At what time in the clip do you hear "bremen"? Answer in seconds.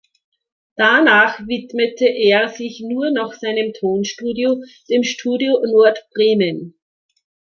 6.15-6.73